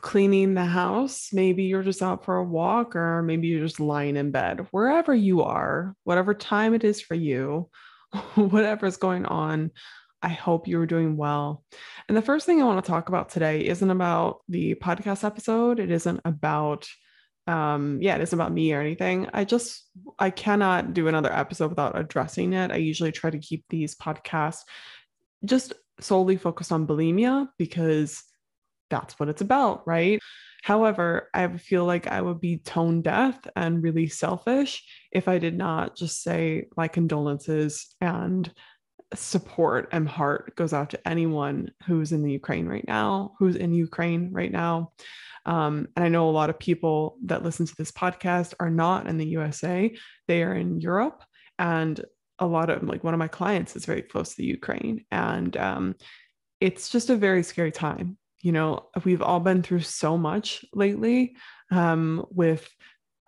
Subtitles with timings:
[0.00, 1.30] cleaning the house.
[1.32, 4.66] Maybe you're just out for a walk, or maybe you're just lying in bed.
[4.70, 7.68] Wherever you are, whatever time it is for you,
[8.34, 9.70] whatever's going on,
[10.22, 11.64] I hope you're doing well.
[12.08, 15.78] And the first thing I want to talk about today isn't about the podcast episode.
[15.78, 16.88] It isn't about
[17.46, 19.84] um yeah it isn't about me or anything i just
[20.18, 24.62] i cannot do another episode without addressing it i usually try to keep these podcasts
[25.44, 28.24] just solely focused on bulimia because
[28.90, 30.20] that's what it's about, right?
[30.62, 34.82] However, I feel like I would be tone deaf and really selfish
[35.12, 38.50] if I did not just say my condolences and
[39.14, 43.74] support and heart goes out to anyone who's in the Ukraine right now, who's in
[43.74, 44.92] Ukraine right now.
[45.46, 49.06] Um, and I know a lot of people that listen to this podcast are not
[49.06, 49.94] in the USA,
[50.28, 51.22] they are in Europe.
[51.58, 52.02] And
[52.38, 55.04] a lot of like one of my clients is very close to the Ukraine.
[55.10, 55.94] And um,
[56.60, 61.34] it's just a very scary time you know, we've all been through so much lately
[61.70, 62.68] um, with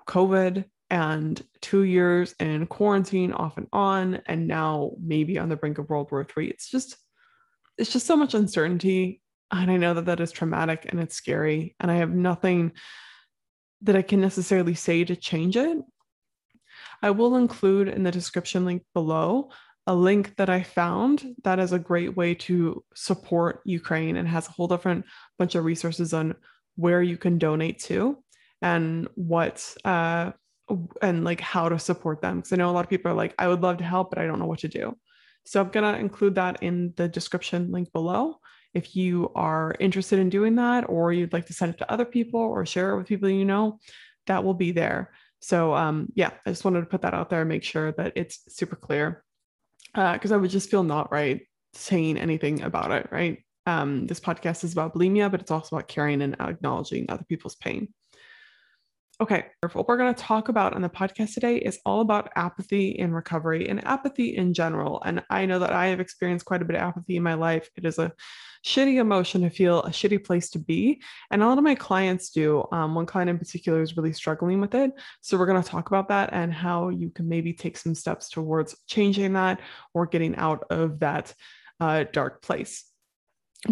[0.07, 5.79] COVID and two years in quarantine off and on, and now maybe on the brink
[5.79, 6.49] of World War III.
[6.49, 6.99] It's just,
[7.79, 9.23] it's just so much uncertainty.
[9.51, 11.75] And I know that that is traumatic and it's scary.
[11.81, 12.73] And I have nothing
[13.83, 15.79] that I can necessarily say to change it.
[17.03, 19.49] I will include in the description link below
[19.87, 24.49] a link that I found that is a great way to support Ukraine and has
[24.49, 25.05] a whole different
[25.39, 26.35] bunch of resources on
[26.75, 28.19] where you can donate to
[28.63, 30.33] and what uh
[31.01, 33.35] and like how to support them because I know a lot of people are like
[33.39, 34.97] I would love to help but I don't know what to do.
[35.45, 38.41] So I'm to include that in the description link below
[38.75, 42.05] if you are interested in doing that or you'd like to send it to other
[42.05, 43.79] people or share it with people you know
[44.27, 45.13] that will be there.
[45.39, 48.15] So um yeah, I just wanted to put that out there and make sure that
[48.17, 49.23] it's super clear
[49.97, 51.41] because uh, I would just feel not right
[51.73, 53.39] saying anything about it, right?
[53.65, 57.57] Um, this podcast is about bulimia, but it's also about caring and acknowledging other people's
[57.57, 57.89] pain.
[59.19, 62.91] Okay, what we're going to talk about on the podcast today is all about apathy
[62.91, 65.03] in recovery and apathy in general.
[65.07, 67.71] And I know that I have experienced quite a bit of apathy in my life.
[67.77, 68.13] It is a
[68.67, 71.01] shitty emotion to feel, a shitty place to be.
[71.31, 72.63] And a lot of my clients do.
[72.73, 74.91] Um, one client in particular is really struggling with it.
[75.23, 78.29] So we're going to talk about that and how you can maybe take some steps
[78.29, 79.61] towards changing that
[79.95, 81.33] or getting out of that
[81.81, 82.85] uh, dark place.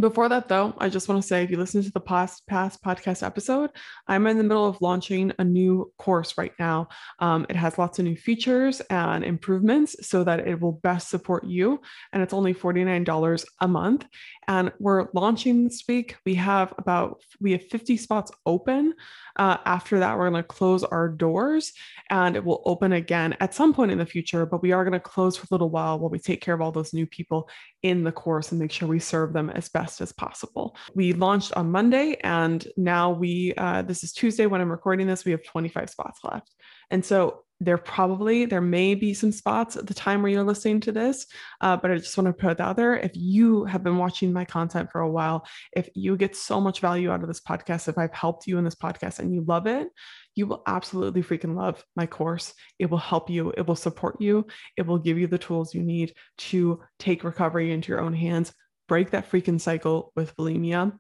[0.01, 2.83] Before that, though, I just want to say if you listen to the past, past
[2.83, 3.71] podcast episode,
[4.09, 6.89] I'm in the middle of launching a new course right now.
[7.21, 11.45] Um, it has lots of new features and improvements so that it will best support
[11.45, 11.81] you.
[12.13, 14.07] And it's only $49 a month.
[14.49, 16.17] And we're launching this week.
[16.27, 18.95] We have about we have 50 spots open.
[19.37, 21.73] Uh, after that, we're going to close our doors
[22.11, 24.45] and it will open again at some point in the future.
[24.45, 26.61] But we are going to close for a little while while we take care of
[26.61, 27.49] all those new people
[27.83, 30.77] in the course and make sure we serve them as best as possible.
[30.95, 35.25] We launched on Monday, and now we uh, this is Tuesday when I'm recording this.
[35.25, 36.55] We have 25 spots left,
[36.91, 40.81] and so there probably there may be some spots at the time where you're listening
[40.81, 41.27] to this
[41.61, 44.33] uh, but i just want to put it out there if you have been watching
[44.33, 47.89] my content for a while if you get so much value out of this podcast
[47.89, 49.89] if i've helped you in this podcast and you love it
[50.35, 54.45] you will absolutely freaking love my course it will help you it will support you
[54.77, 58.53] it will give you the tools you need to take recovery into your own hands
[58.89, 60.99] break that freaking cycle with bulimia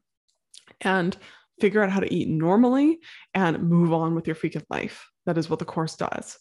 [0.81, 1.17] and
[1.61, 2.99] figure out how to eat normally
[3.34, 6.38] and move on with your freaking life that is what the course does.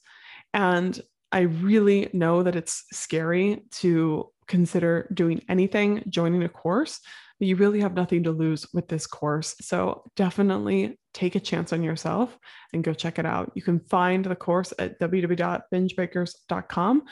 [0.53, 1.01] And
[1.31, 6.99] I really know that it's scary to consider doing anything, joining a course,
[7.39, 9.55] but you really have nothing to lose with this course.
[9.61, 12.37] So definitely take a chance on yourself
[12.71, 13.51] and go check it out.
[13.55, 17.03] You can find the course at www.bingebreakers.com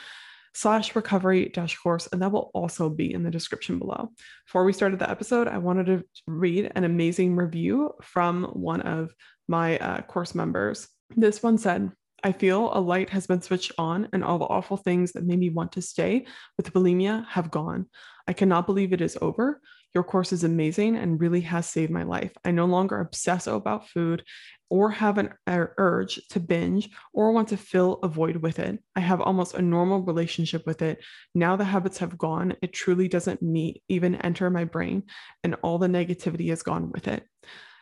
[0.54, 4.10] slash recovery dash course, and that will also be in the description below.
[4.46, 9.14] Before we started the episode, I wanted to read an amazing review from one of
[9.48, 10.88] my uh, course members.
[11.16, 11.92] This one said,
[12.24, 15.40] I feel a light has been switched on, and all the awful things that made
[15.40, 16.28] me want to stay
[16.58, 17.88] with bulimia have gone.
[18.28, 19.60] I cannot believe it is over.
[19.94, 22.32] Your course is amazing and really has saved my life.
[22.46, 24.24] I no longer obsess about food
[24.70, 28.80] or have an er, urge to binge or want to fill a void with it.
[28.96, 31.04] I have almost a normal relationship with it.
[31.36, 35.04] Now the habits have gone, it truly doesn't meet, even enter my brain,
[35.44, 37.28] and all the negativity has gone with it.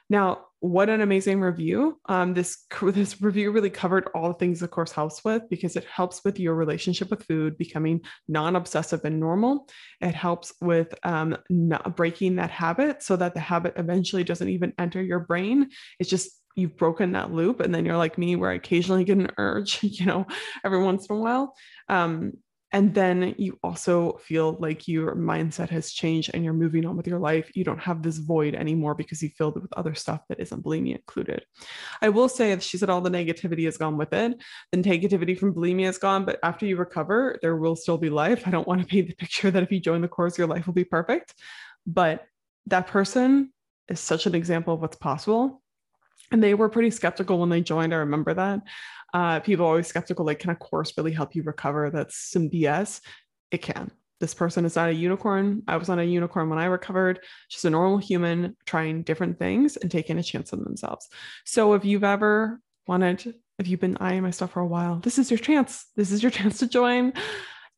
[0.10, 2.00] Now, what an amazing review.
[2.08, 5.86] Um, this, this review really covered all the things the course helps with because it
[5.86, 9.70] helps with your relationship with food becoming non obsessive and normal.
[10.02, 11.38] It helps with um,
[11.96, 15.70] breaking that habit so that the habit eventually doesn't even enter your brain.
[16.00, 19.18] It's just you've broken that loop and then you're like me where i occasionally get
[19.18, 20.26] an urge you know
[20.66, 21.56] every once in a while
[21.88, 22.34] um,
[22.72, 27.08] and then you also feel like your mindset has changed and you're moving on with
[27.08, 27.50] your life.
[27.56, 30.64] You don't have this void anymore because you filled it with other stuff that isn't
[30.64, 31.44] bulimia included.
[32.02, 34.40] I will say, she said all the negativity has gone with it.
[34.72, 38.44] The negativity from bulimia is gone, but after you recover, there will still be life.
[38.48, 40.68] I don't want to paint the picture that if you join the course, your life
[40.68, 41.34] will be perfect.
[41.88, 42.26] But
[42.68, 43.52] that person
[43.88, 45.64] is such an example of what's possible.
[46.32, 47.94] And they were pretty skeptical when they joined.
[47.94, 48.62] I remember that.
[49.14, 51.90] Uh, people always skeptical, like, can a course really help you recover?
[51.90, 53.02] That's some BS.
[53.52, 53.92] It can.
[54.20, 55.64] This person is not a unicorn.
[55.68, 59.78] I was not a unicorn when I recovered, just a normal human trying different things
[59.78, 61.08] and taking a chance on themselves.
[61.46, 65.18] So if you've ever wanted, if you've been eyeing my stuff for a while, this
[65.18, 65.86] is your chance.
[65.96, 67.14] This is your chance to join.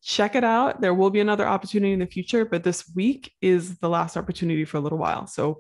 [0.04, 0.82] Check it out.
[0.82, 4.66] There will be another opportunity in the future, but this week is the last opportunity
[4.66, 5.28] for a little while.
[5.28, 5.60] So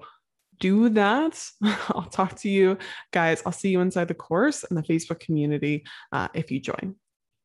[0.61, 1.43] do that,
[1.89, 2.77] I'll talk to you
[3.11, 3.41] guys.
[3.45, 6.95] I'll see you inside the course and the Facebook community uh, if you join.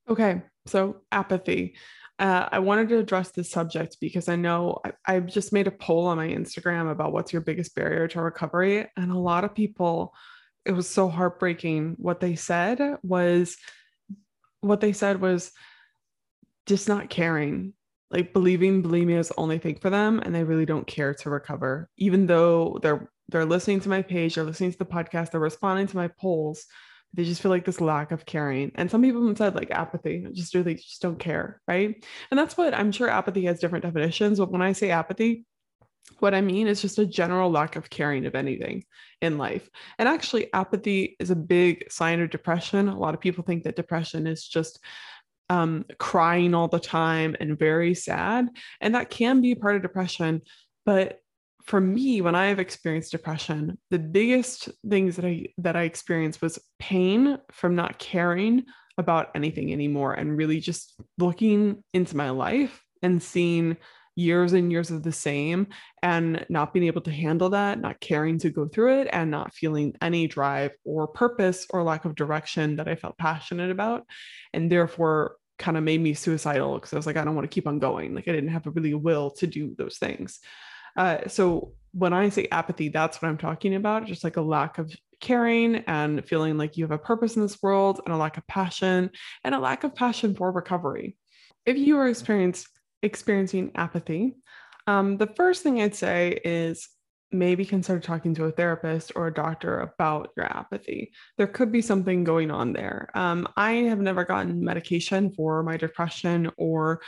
[0.08, 1.74] Okay, so apathy.
[2.18, 5.72] Uh, I wanted to address this subject because I know I, I just made a
[5.72, 8.86] poll on my Instagram about what's your biggest barrier to recovery.
[8.96, 10.14] And a lot of people,
[10.64, 11.96] it was so heartbreaking.
[11.98, 13.56] What they said was,
[14.60, 15.52] what they said was
[16.66, 17.74] just not caring
[18.10, 21.30] like believing bulimia is the only thing for them and they really don't care to
[21.30, 25.40] recover even though they're they're listening to my page they're listening to the podcast they're
[25.40, 26.66] responding to my polls
[27.14, 30.26] they just feel like this lack of caring and some people have said like apathy
[30.32, 34.38] just really just don't care right and that's what i'm sure apathy has different definitions
[34.38, 35.44] but when i say apathy
[36.18, 38.84] what I mean is just a general lack of caring of anything
[39.20, 39.68] in life.
[39.98, 42.88] And actually, apathy is a big sign of depression.
[42.88, 44.80] A lot of people think that depression is just
[45.48, 48.48] um, crying all the time and very sad.
[48.80, 50.42] And that can be part of depression.
[50.84, 51.20] But
[51.64, 56.40] for me, when I have experienced depression, the biggest things that I that I experienced
[56.40, 58.64] was pain from not caring
[58.98, 63.76] about anything anymore and really just looking into my life and seeing
[64.16, 65.68] years and years of the same
[66.02, 69.54] and not being able to handle that, not caring to go through it, and not
[69.54, 74.04] feeling any drive or purpose or lack of direction that I felt passionate about.
[74.52, 77.54] And therefore, kind of made me suicidal because I was like, I don't want to
[77.54, 78.14] keep on going.
[78.14, 80.40] Like, I didn't have a really will to do those things.
[80.96, 84.76] Uh, so, when I say apathy, that's what I'm talking about, just like a lack
[84.78, 88.36] of caring and feeling like you have a purpose in this world and a lack
[88.36, 89.10] of passion
[89.44, 91.16] and a lack of passion for recovery.
[91.64, 92.66] If you are experience,
[93.02, 94.36] experiencing apathy,
[94.86, 96.88] um, the first thing I'd say is
[97.32, 101.12] maybe consider talking to a therapist or a doctor about your apathy.
[101.36, 103.10] There could be something going on there.
[103.14, 107.00] Um, I have never gotten medication for my depression or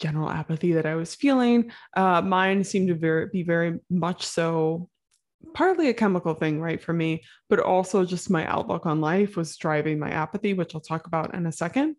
[0.00, 1.70] general apathy that I was feeling.
[1.94, 4.88] Uh, mine seemed to very, be very much so
[5.54, 9.56] partly a chemical thing, right, for me, but also just my outlook on life was
[9.56, 11.96] driving my apathy, which I'll talk about in a second.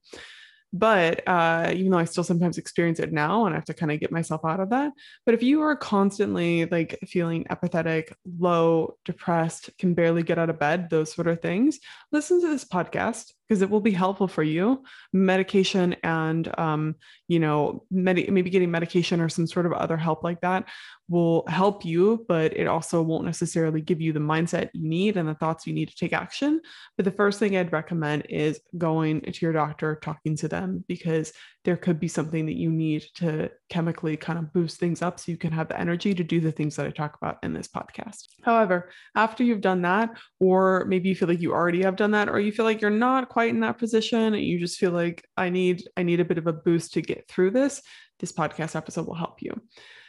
[0.71, 3.91] But uh, even though I still sometimes experience it now and I have to kind
[3.91, 4.93] of get myself out of that.
[5.25, 10.59] But if you are constantly like feeling apathetic, low, depressed, can barely get out of
[10.59, 11.79] bed, those sort of things,
[12.11, 14.83] listen to this podcast because it will be helpful for you.
[15.11, 16.95] Medication and, um,
[17.27, 20.67] you know, med- maybe getting medication or some sort of other help like that
[21.09, 25.27] will help you, but it also won't necessarily give you the mindset you need and
[25.27, 26.61] the thoughts you need to take action.
[26.95, 31.33] But the first thing I'd recommend is going to your doctor, talking to them, because
[31.69, 35.31] there could be something that you need to chemically kind of boost things up so
[35.31, 37.67] you can have the energy to do the things that I talk about in this
[37.67, 38.23] podcast.
[38.41, 40.09] However, after you've done that,
[40.39, 42.89] or maybe you feel like you already have done that, or you feel like you're
[42.89, 46.25] not quite in that position, and you just feel like I need I need a
[46.25, 47.83] bit of a boost to get through this,
[48.19, 49.53] this podcast episode will help you.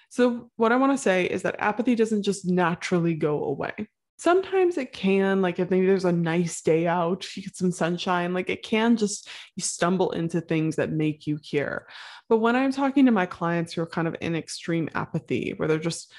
[0.09, 3.87] So, what I want to say is that apathy doesn't just naturally go away.
[4.21, 8.35] Sometimes it can, like if maybe there's a nice day out, you get some sunshine,
[8.35, 11.87] like it can just, you stumble into things that make you care.
[12.29, 15.69] But when I'm talking to my clients who are kind of in extreme apathy, where
[15.69, 16.12] they're just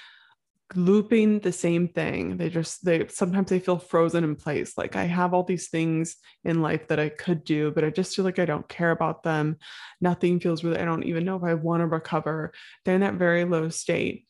[0.73, 5.03] looping the same thing they just they sometimes they feel frozen in place like i
[5.03, 6.15] have all these things
[6.45, 9.21] in life that i could do but i just feel like i don't care about
[9.21, 9.57] them.
[9.99, 12.53] Nothing feels really i don't even know if i want to recover.
[12.85, 14.27] They're in that very low state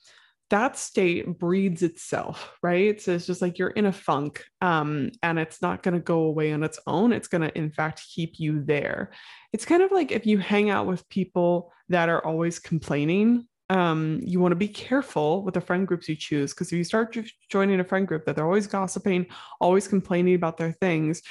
[0.51, 3.01] that state breeds itself, right?
[3.01, 6.23] So it's just like you're in a funk um, and it's not going to go
[6.23, 7.13] away on its own.
[7.13, 9.11] It's going to, in fact, keep you there.
[9.53, 14.19] It's kind of like if you hang out with people that are always complaining, um,
[14.23, 17.17] you want to be careful with the friend groups you choose because if you start
[17.49, 19.27] joining a friend group that they're always gossiping,
[19.61, 21.21] always complaining about their things,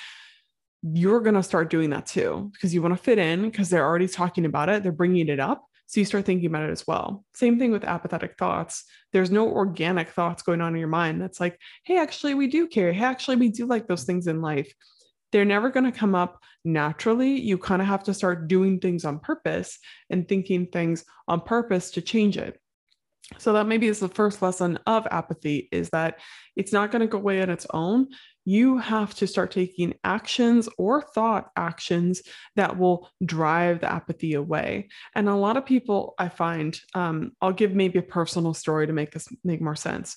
[0.82, 3.84] you're going to start doing that too because you want to fit in because they're
[3.84, 5.66] already talking about it, they're bringing it up.
[5.90, 7.24] So you start thinking about it as well.
[7.34, 8.84] Same thing with apathetic thoughts.
[9.12, 12.68] There's no organic thoughts going on in your mind that's like, hey, actually, we do
[12.68, 12.92] care.
[12.92, 14.72] Hey, actually, we do like those things in life.
[15.32, 17.40] They're never going to come up naturally.
[17.40, 21.90] You kind of have to start doing things on purpose and thinking things on purpose
[21.92, 22.60] to change it.
[23.38, 26.20] So that maybe is the first lesson of apathy is that
[26.54, 28.06] it's not going to go away on its own
[28.44, 32.22] you have to start taking actions or thought actions
[32.56, 34.88] that will drive the apathy away.
[35.14, 38.92] And a lot of people I find, um, I'll give maybe a personal story to
[38.92, 40.16] make this make more sense.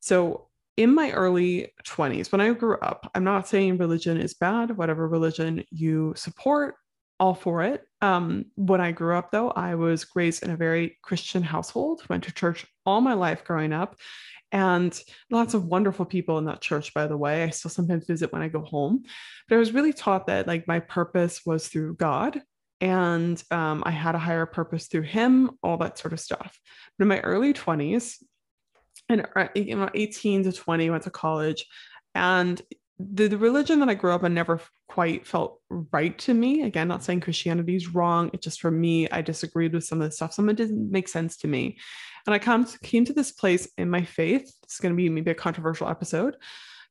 [0.00, 4.76] So in my early 20s, when I grew up, I'm not saying religion is bad,
[4.76, 6.76] whatever religion you support,
[7.20, 7.86] all for it.
[8.00, 12.24] Um, when I grew up, though, I was raised in a very Christian household, went
[12.24, 13.96] to church all my life growing up
[14.52, 15.00] and
[15.30, 17.44] lots of wonderful people in that church by the way.
[17.44, 19.04] I still sometimes visit when i go home.
[19.48, 22.42] But i was really taught that like my purpose was through god
[22.80, 26.58] and um, i had a higher purpose through him all that sort of stuff.
[26.98, 28.16] But in my early 20s
[29.08, 31.66] and uh, you know 18 to 20 went to college
[32.14, 32.60] and
[33.12, 36.62] the, the religion that I grew up in never quite felt right to me.
[36.62, 38.30] Again, not saying Christianity is wrong.
[38.32, 40.34] It just for me, I disagreed with some of the stuff.
[40.34, 41.78] Some of it didn't make sense to me.
[42.26, 44.52] And I come to, came to this place in my faith.
[44.62, 46.36] It's going to be maybe a controversial episode.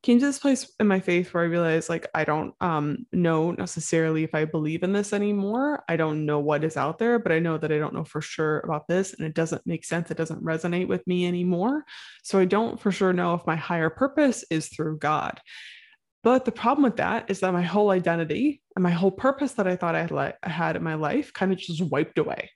[0.02, 3.52] Came to this place in my faith where I realized like I don't um, know
[3.52, 5.84] necessarily if I believe in this anymore.
[5.90, 8.22] I don't know what is out there, but I know that I don't know for
[8.22, 10.10] sure about this, and it doesn't make sense.
[10.10, 11.84] It doesn't resonate with me anymore.
[12.24, 15.42] So I don't for sure know if my higher purpose is through God.
[16.24, 19.68] But the problem with that is that my whole identity and my whole purpose that
[19.68, 22.50] I thought I had, li- I had in my life kind of just wiped away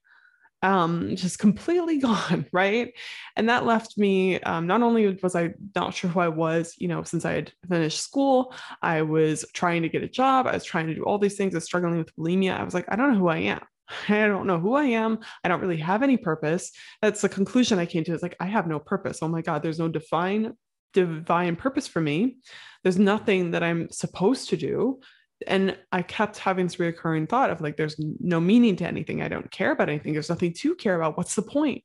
[0.63, 2.93] um, just completely gone, right?
[3.35, 4.39] And that left me.
[4.39, 7.51] Um, not only was I not sure who I was, you know, since I had
[7.69, 11.19] finished school, I was trying to get a job, I was trying to do all
[11.19, 12.57] these things, I was struggling with bulimia.
[12.57, 13.61] I was like, I don't know who I am.
[14.09, 15.19] I don't know who I am.
[15.43, 16.71] I don't really have any purpose.
[17.01, 18.13] That's the conclusion I came to.
[18.13, 19.19] It's like I have no purpose.
[19.21, 20.53] Oh my God, there's no divine
[20.93, 22.37] divine purpose for me.
[22.83, 24.99] There's nothing that I'm supposed to do
[25.47, 29.21] and I kept having this reoccurring thought of like, there's no meaning to anything.
[29.21, 30.13] I don't care about anything.
[30.13, 31.17] There's nothing to care about.
[31.17, 31.83] What's the point?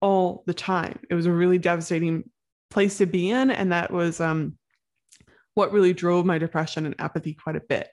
[0.00, 0.98] All the time.
[1.10, 2.30] It was a really devastating
[2.70, 3.50] place to be in.
[3.50, 4.58] And that was um,
[5.54, 7.88] what really drove my depression and apathy quite a bit.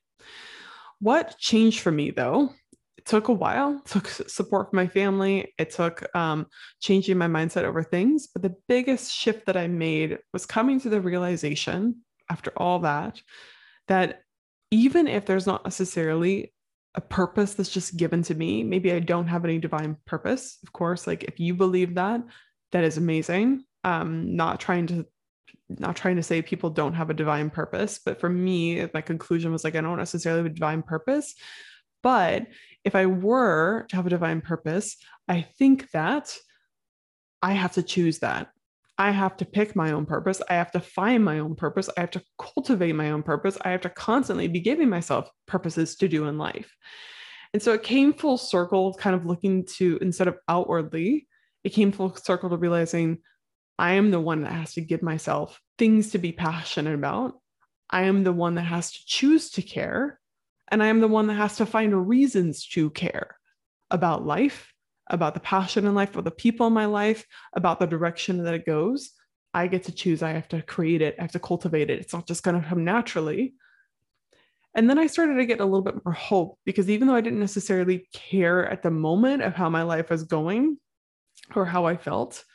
[0.99, 2.53] What changed for me though?
[3.01, 5.53] It took a while, it took support from my family.
[5.57, 6.45] It took um,
[6.79, 8.27] changing my mindset over things.
[8.27, 11.97] But the biggest shift that I made was coming to the realization
[12.29, 13.19] after all that,
[13.87, 14.21] that
[14.69, 16.53] even if there's not necessarily
[16.93, 20.59] a purpose that's just given to me, maybe I don't have any divine purpose.
[20.61, 22.21] Of course, like if you believe that,
[22.71, 23.63] that is amazing.
[23.83, 25.07] Um, not trying to
[25.79, 29.51] not trying to say people don't have a divine purpose, but for me, my conclusion
[29.51, 31.33] was like I don't necessarily have a divine purpose.
[32.03, 32.47] But
[32.83, 34.97] if I were to have a divine purpose,
[35.27, 36.35] I think that
[37.41, 38.49] I have to choose that.
[38.97, 40.41] I have to pick my own purpose.
[40.47, 41.89] I have to find my own purpose.
[41.97, 43.57] I have to cultivate my own purpose.
[43.61, 46.71] I have to constantly be giving myself purposes to do in life.
[47.53, 51.27] And so it came full circle, kind of looking to instead of outwardly,
[51.63, 53.19] it came full circle to realizing
[53.77, 57.33] I am the one that has to give myself things to be passionate about.
[57.89, 60.19] I am the one that has to choose to care.
[60.71, 63.37] And I am the one that has to find reasons to care
[63.91, 64.71] about life
[65.11, 68.53] about the passion in life, about the people in my life, about the direction that
[68.53, 69.11] it goes.
[69.53, 70.23] I get to choose.
[70.23, 71.15] I have to create it.
[71.19, 71.99] I have to cultivate it.
[71.99, 73.53] It's not just going to come naturally.
[74.73, 77.21] And then I started to get a little bit more hope because even though I
[77.21, 80.77] didn't necessarily care at the moment of how my life was going
[81.53, 82.45] or how I felt,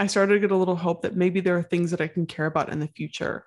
[0.00, 2.26] I started to get a little hope that maybe there are things that I can
[2.26, 3.44] care about in the future.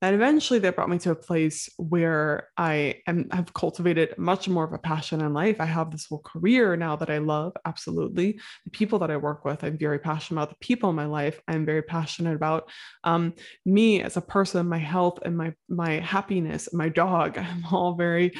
[0.00, 4.62] And eventually that brought me to a place where I am have cultivated much more
[4.62, 5.60] of a passion in life.
[5.60, 8.38] I have this whole career now that I love, absolutely.
[8.64, 10.50] The people that I work with, I'm very passionate about.
[10.50, 12.70] The people in my life, I'm very passionate about.
[13.02, 13.34] Um,
[13.66, 18.34] me as a person, my health and my my happiness, my dog, I'm all very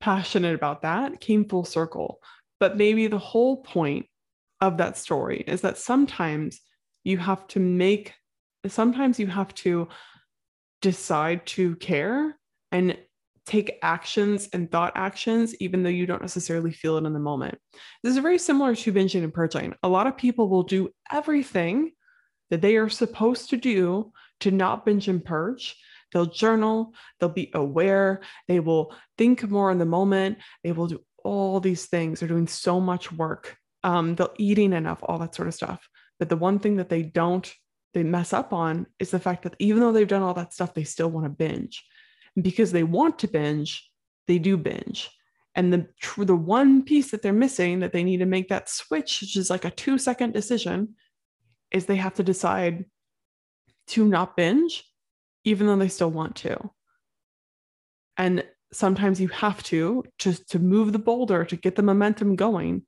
[0.00, 1.20] passionate about that.
[1.20, 2.20] Came full circle.
[2.58, 4.06] But maybe the whole point
[4.60, 6.60] of that story is that sometimes
[7.04, 8.14] you have to make
[8.66, 9.88] sometimes you have to
[10.84, 12.36] decide to care
[12.70, 12.98] and
[13.46, 17.58] take actions and thought actions, even though you don't necessarily feel it in the moment.
[18.02, 19.74] This is very similar to binging and purging.
[19.82, 21.92] A lot of people will do everything
[22.50, 25.74] that they are supposed to do to not binge and purge.
[26.12, 31.00] They'll journal, they'll be aware, they will think more in the moment, they will do
[31.24, 32.20] all these things.
[32.20, 33.56] They're doing so much work.
[33.82, 35.88] Um, they're eating enough, all that sort of stuff.
[36.18, 37.50] But the one thing that they don't,
[37.94, 40.74] they mess up on is the fact that even though they've done all that stuff,
[40.74, 41.84] they still want to binge.
[42.36, 43.90] And because they want to binge,
[44.26, 45.10] they do binge.
[45.54, 49.20] And the the one piece that they're missing that they need to make that switch,
[49.20, 50.96] which is like a two second decision,
[51.70, 52.84] is they have to decide
[53.88, 54.84] to not binge,
[55.44, 56.58] even though they still want to.
[58.16, 62.82] And sometimes you have to just to move the boulder to get the momentum going.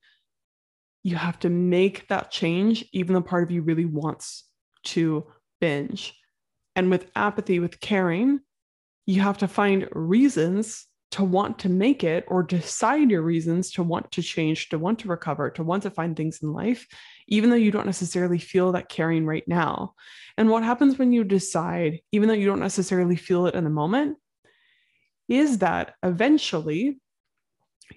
[1.05, 4.43] You have to make that change, even though part of you really wants
[4.87, 5.27] to
[5.61, 6.15] binge.
[6.75, 8.41] And with apathy, with caring,
[9.07, 13.83] you have to find reasons to want to make it or decide your reasons to
[13.83, 16.87] want to change, to want to recover, to want to find things in life,
[17.29, 19.95] even though you don't necessarily feel that caring right now.
[20.37, 23.71] And what happens when you decide, even though you don't necessarily feel it in the
[23.71, 24.19] moment,
[25.29, 26.99] is that eventually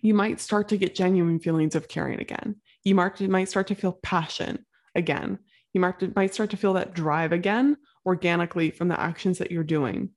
[0.02, 2.56] you might start to get genuine feelings of caring again.
[2.84, 4.66] You might start to feel passion
[4.96, 5.40] again.
[5.74, 5.82] You
[6.16, 10.10] might start to feel that drive again organically from the actions that you're doing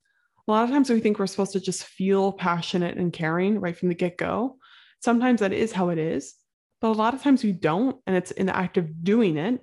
[0.46, 3.76] a lot of times we think we're supposed to just feel passionate and caring right
[3.76, 4.56] from the get go.
[5.00, 6.34] Sometimes that is how it is,
[6.80, 7.96] but a lot of times we don't.
[8.06, 9.60] And it's in the act of doing it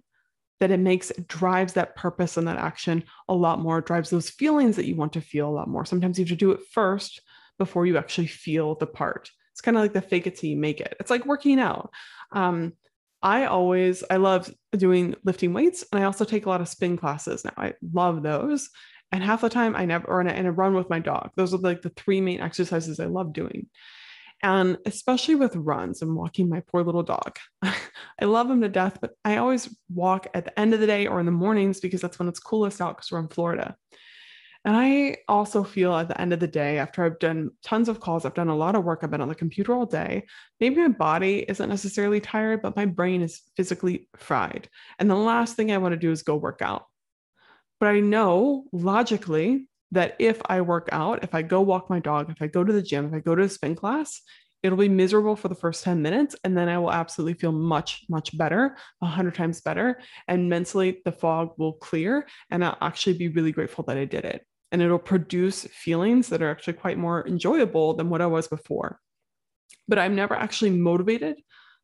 [0.60, 4.76] that it makes, drives that purpose and that action a lot more, drives those feelings
[4.76, 5.86] that you want to feel a lot more.
[5.86, 7.22] Sometimes you have to do it first
[7.58, 9.30] before you actually feel the part.
[9.52, 10.96] It's kind of like the fake it till you make it.
[11.00, 11.92] It's like working out.
[12.32, 12.74] Um,
[13.22, 16.98] I always I love doing lifting weights and I also take a lot of spin
[16.98, 17.54] classes now.
[17.58, 18.70] I love those.
[19.12, 21.32] And half the time I never, or in a, in a run with my dog.
[21.36, 23.68] Those are like the three main exercises I love doing.
[24.42, 27.38] And especially with runs and walking my poor little dog.
[27.64, 31.08] I love him to death, but I always walk at the end of the day
[31.08, 33.76] or in the mornings because that's when it's coolest out because we're in Florida.
[34.66, 38.02] And I also feel at the end of the day, after I've done tons of
[38.02, 40.26] calls, I've done a lot of work, I've been on the computer all day.
[40.60, 44.68] Maybe my body isn't necessarily tired, but my brain is physically fried.
[45.00, 46.86] And the last thing I want to do is go work out.
[47.80, 52.30] But I know logically that if I work out, if I go walk my dog,
[52.30, 54.22] if I go to the gym, if I go to a spin class,
[54.62, 56.36] it'll be miserable for the first 10 minutes.
[56.44, 60.02] And then I will absolutely feel much, much better, 100 times better.
[60.28, 62.28] And mentally, the fog will clear.
[62.52, 64.46] And I'll actually be really grateful that I did it.
[64.72, 69.00] And it'll produce feelings that are actually quite more enjoyable than what I was before.
[69.88, 71.38] But I'm never actually motivated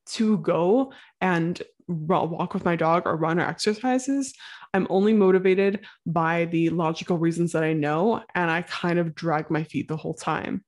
[0.08, 4.34] to go and walk with my dog or run or exercises.
[4.74, 9.50] I'm only motivated by the logical reasons that I know, and I kind of drag
[9.50, 10.64] my feet the whole time.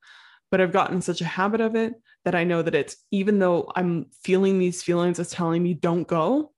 [0.49, 1.93] But I've gotten such a habit of it
[2.25, 6.07] that I know that it's even though I'm feeling these feelings as telling me don't
[6.07, 6.51] go,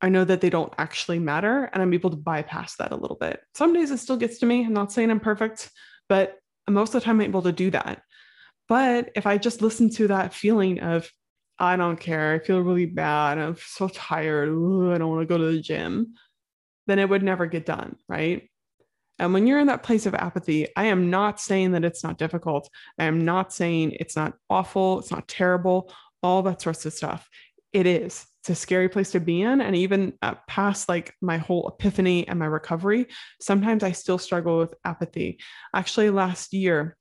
[0.00, 3.16] I know that they don't actually matter, and I'm able to bypass that a little
[3.16, 3.40] bit.
[3.54, 4.64] Some days it still gets to me.
[4.64, 5.70] I'm not saying I'm perfect,
[6.08, 8.02] but most of the time I'm able to do that.
[8.68, 11.10] But if I just listen to that feeling of,
[11.58, 12.34] I don't care.
[12.34, 13.38] I feel really bad.
[13.38, 14.48] I'm so tired.
[14.48, 16.14] Ooh, I don't want to go to the gym.
[16.86, 17.96] Then it would never get done.
[18.08, 18.48] Right.
[19.18, 22.18] And when you're in that place of apathy, I am not saying that it's not
[22.18, 22.70] difficult.
[22.98, 25.00] I am not saying it's not awful.
[25.00, 27.28] It's not terrible, all that sorts of stuff.
[27.72, 28.24] It is.
[28.48, 29.60] It's a scary place to be in.
[29.60, 30.14] And even
[30.46, 33.08] past like my whole epiphany and my recovery,
[33.42, 35.38] sometimes I still struggle with apathy.
[35.74, 36.96] Actually, last year,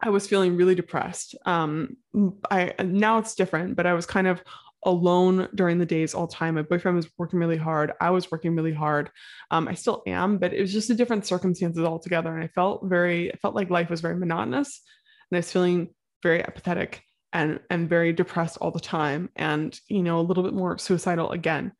[0.00, 1.34] I was feeling really depressed.
[1.44, 1.96] Um,
[2.48, 4.44] I now it's different, but I was kind of
[4.84, 6.54] alone during the days all time.
[6.54, 7.90] My boyfriend was working really hard.
[8.00, 9.10] I was working really hard.
[9.50, 12.32] Um, I still am, but it was just a different circumstances altogether.
[12.32, 14.82] And I felt very, I felt like life was very monotonous,
[15.30, 17.02] and I was feeling very apathetic
[17.32, 21.30] and and very depressed all the time, and you know a little bit more suicidal
[21.30, 21.72] again.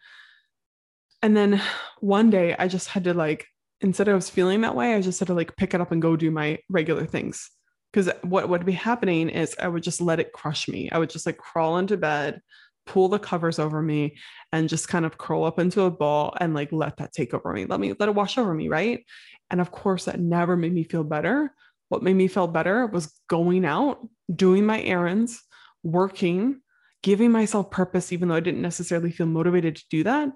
[1.23, 1.61] And then
[2.01, 3.47] one day I just had to like
[3.81, 5.93] instead of I was feeling that way, I just had to like pick it up
[5.93, 7.51] and go do my regular things
[7.93, 10.91] because what would be happening is I would just let it crush me.
[10.91, 12.41] I would just like crawl into bed,
[12.87, 14.17] pull the covers over me,
[14.53, 17.53] and just kind of curl up into a ball and like let that take over
[17.53, 17.65] me.
[17.67, 19.05] Let me let it wash over me, right?
[19.51, 21.53] And of course, that never made me feel better.
[21.90, 23.98] What made me feel better was going out,
[24.35, 25.42] doing my errands,
[25.83, 26.61] working,
[27.03, 30.31] giving myself purpose, even though I didn't necessarily feel motivated to do that.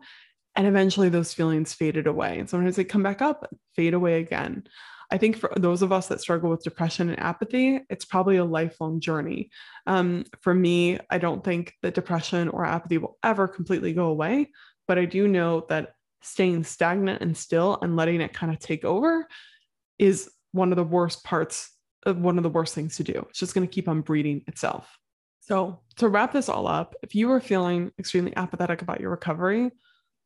[0.57, 2.39] And eventually those feelings faded away.
[2.39, 4.65] And sometimes they come back up, fade away again.
[5.13, 8.45] I think for those of us that struggle with depression and apathy, it's probably a
[8.45, 9.51] lifelong journey.
[9.87, 14.51] Um, for me, I don't think that depression or apathy will ever completely go away,
[14.89, 18.85] but I do know that staying stagnant and still and letting it kind of take
[18.85, 19.29] over
[20.01, 21.71] is one of the worst parts
[22.07, 23.27] of one of the worst things to do.
[23.29, 24.99] It's just going to keep on breeding itself.
[25.41, 29.71] So, to wrap this all up, if you are feeling extremely apathetic about your recovery,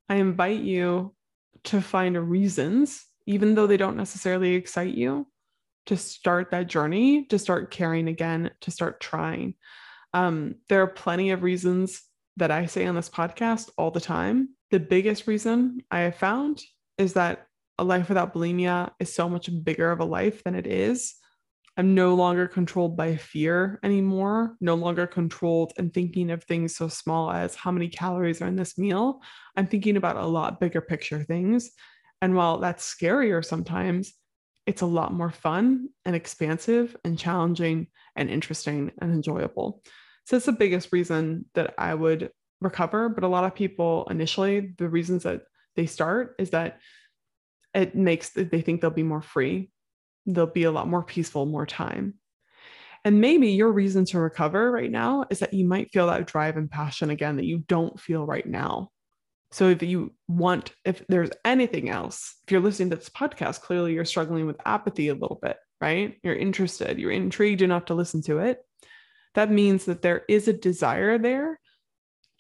[0.09, 1.15] I invite you
[1.65, 5.27] to find reasons, even though they don't necessarily excite you,
[5.87, 9.55] to start that journey, to start caring again, to start trying.
[10.15, 12.03] Um, there are plenty of reasons
[12.37, 14.51] that I say on this podcast all the time.
[14.71, 16.63] The biggest reason I have found
[16.97, 17.48] is that
[17.79, 21.15] a life without bulimia is so much bigger of a life than it is.
[21.77, 26.89] I'm no longer controlled by fear anymore, no longer controlled and thinking of things so
[26.89, 29.23] small as how many calories are in this meal.
[29.57, 31.71] I'm thinking about a lot bigger picture things.
[32.21, 34.13] And while that's scarier sometimes,
[34.67, 37.87] it's a lot more fun and expansive and challenging
[38.17, 39.83] and interesting and enjoyable.
[40.27, 43.09] So that's the biggest reason that I would recover.
[43.09, 45.43] But a lot of people initially, the reasons that
[45.77, 46.81] they start is that
[47.79, 49.71] it makes they think they'll be more free.
[50.27, 52.15] They'll be a lot more peaceful more time.
[53.05, 56.57] And maybe your reason to recover right now is that you might feel that drive
[56.57, 58.91] and passion again that you don't feel right now.
[59.53, 63.95] So if you want if there's anything else if you're listening to this podcast clearly
[63.95, 66.19] you're struggling with apathy a little bit right?
[66.23, 68.59] You're interested you're intrigued enough to listen to it.
[69.37, 71.61] That means that there is a desire there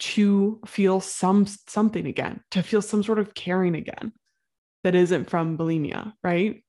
[0.01, 4.13] to feel some something again to feel some sort of caring again
[4.89, 6.65] that isn't from bulimia, right?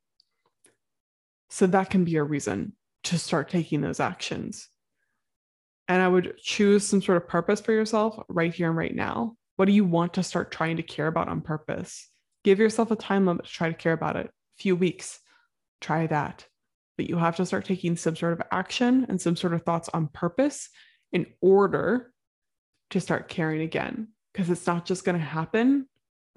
[1.50, 2.74] So that can be a reason
[3.06, 4.68] to start taking those actions.
[5.88, 9.38] And I would choose some sort of purpose for yourself right here and right now.
[9.56, 12.10] What do you want to start trying to care about on purpose?
[12.44, 14.28] Give yourself a time limit to try to care about it.
[14.28, 15.22] A few weeks,
[15.80, 16.46] try that.
[16.98, 19.88] But you have to start taking some sort of action and some sort of thoughts
[19.94, 20.68] on purpose
[21.14, 22.12] in order
[22.90, 24.10] to start caring again.
[24.34, 25.88] Because it's not just going to happen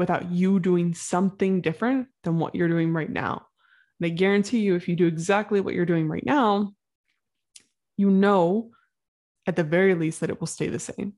[0.02, 3.46] without you doing something different than what you're doing right now.
[4.00, 6.72] And I guarantee you, if you do exactly what you're doing right now,
[7.96, 8.72] you know
[9.46, 11.12] at the very least that it will stay the same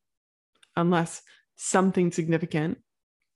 [0.77, 1.23] unless
[1.57, 2.77] something significant,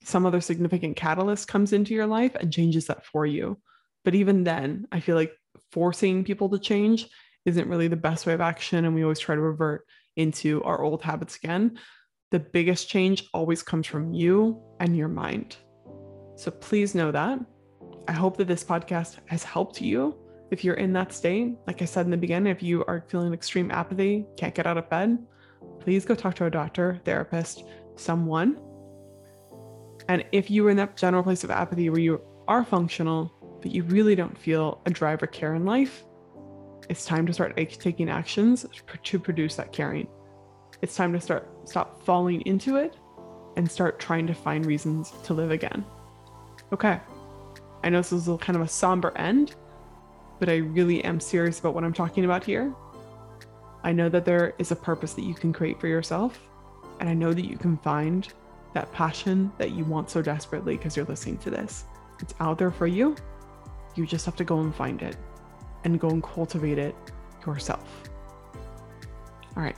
[0.03, 3.59] some other significant catalyst comes into your life and changes that for you.
[4.05, 5.33] But even then, I feel like
[5.73, 7.09] forcing people to change
[7.47, 8.85] isn't really the best way of action.
[8.85, 11.79] And we always try to revert into our old habits again
[12.31, 15.57] the biggest change always comes from you and your mind.
[16.37, 17.39] So please know that.
[18.07, 20.17] I hope that this podcast has helped you.
[20.51, 23.33] If you're in that state, like I said in the beginning, if you are feeling
[23.33, 25.19] extreme apathy, can't get out of bed,
[25.81, 27.65] please go talk to a doctor, therapist,
[27.97, 28.59] someone.
[30.09, 33.73] And if you are in that general place of apathy where you are functional, but
[33.73, 36.05] you really don't feel a drive or care in life,
[36.89, 38.65] it's time to start taking actions
[39.03, 40.09] to produce that caring.
[40.81, 42.97] It's time to start stop falling into it
[43.57, 45.85] and start trying to find reasons to live again.
[46.73, 47.01] Okay.
[47.83, 49.55] I know this is kind of a somber end,
[50.39, 52.73] but I really am serious about what I'm talking about here.
[53.85, 56.39] I know that there is a purpose that you can create for yourself,
[57.01, 58.29] and I know that you can find
[58.75, 61.85] that passion that you want so desperately because you're listening to this.
[62.21, 63.17] It's out there for you.
[63.95, 65.17] You just have to go and find it
[65.85, 66.95] and go and cultivate it
[67.47, 67.89] yourself.
[69.57, 69.77] All right.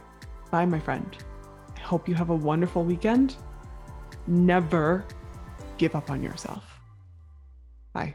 [0.50, 1.16] Bye, my friend.
[1.90, 3.34] Hope you have a wonderful weekend.
[4.28, 5.04] Never
[5.76, 6.62] give up on yourself.
[7.92, 8.14] Bye.